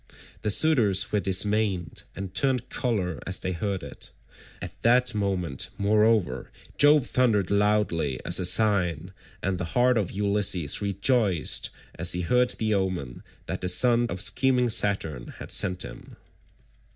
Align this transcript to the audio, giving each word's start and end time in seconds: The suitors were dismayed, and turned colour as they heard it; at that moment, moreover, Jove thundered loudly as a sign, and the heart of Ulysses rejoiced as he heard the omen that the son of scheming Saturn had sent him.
The 0.41 0.49
suitors 0.49 1.11
were 1.11 1.19
dismayed, 1.19 2.01
and 2.15 2.33
turned 2.33 2.69
colour 2.69 3.19
as 3.27 3.39
they 3.39 3.51
heard 3.51 3.83
it; 3.83 4.09
at 4.59 4.81
that 4.81 5.13
moment, 5.13 5.69
moreover, 5.77 6.49
Jove 6.75 7.05
thundered 7.05 7.51
loudly 7.51 8.19
as 8.25 8.39
a 8.39 8.45
sign, 8.45 9.11
and 9.43 9.59
the 9.59 9.63
heart 9.77 9.99
of 9.99 10.09
Ulysses 10.09 10.81
rejoiced 10.81 11.69
as 11.99 12.13
he 12.13 12.21
heard 12.21 12.49
the 12.57 12.73
omen 12.73 13.21
that 13.45 13.61
the 13.61 13.67
son 13.69 14.07
of 14.09 14.19
scheming 14.21 14.69
Saturn 14.69 15.35
had 15.37 15.51
sent 15.51 15.83
him. 15.83 16.15